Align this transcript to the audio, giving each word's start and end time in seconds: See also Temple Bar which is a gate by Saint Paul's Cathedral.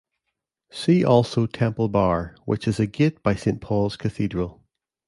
See 0.71 1.05
also 1.05 1.45
Temple 1.45 1.87
Bar 1.87 2.35
which 2.45 2.67
is 2.67 2.79
a 2.79 2.87
gate 2.87 3.21
by 3.21 3.35
Saint 3.35 3.61
Paul's 3.61 3.95
Cathedral. 3.97 4.63